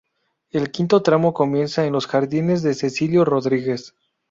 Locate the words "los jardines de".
1.93-2.73